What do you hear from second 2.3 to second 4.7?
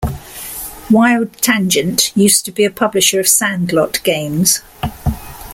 to be a publisher of Sandlot Games.